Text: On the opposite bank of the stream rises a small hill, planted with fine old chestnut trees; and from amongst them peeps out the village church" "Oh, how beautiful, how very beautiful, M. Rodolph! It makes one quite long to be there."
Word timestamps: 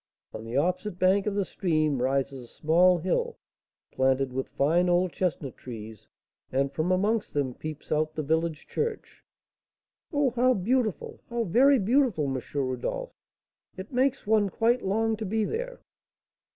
On 0.33 0.43
the 0.43 0.57
opposite 0.57 0.97
bank 0.97 1.27
of 1.27 1.35
the 1.35 1.45
stream 1.45 2.01
rises 2.01 2.41
a 2.41 2.47
small 2.47 2.97
hill, 2.97 3.37
planted 3.91 4.33
with 4.33 4.47
fine 4.47 4.89
old 4.89 5.11
chestnut 5.13 5.55
trees; 5.55 6.07
and 6.51 6.71
from 6.73 6.91
amongst 6.91 7.35
them 7.35 7.53
peeps 7.53 7.91
out 7.91 8.15
the 8.15 8.23
village 8.23 8.65
church" 8.65 9.23
"Oh, 10.11 10.31
how 10.31 10.55
beautiful, 10.55 11.21
how 11.29 11.43
very 11.43 11.77
beautiful, 11.77 12.23
M. 12.25 12.41
Rodolph! 12.55 13.13
It 13.77 13.93
makes 13.93 14.25
one 14.25 14.49
quite 14.49 14.81
long 14.83 15.17
to 15.17 15.25
be 15.27 15.45
there." 15.45 15.81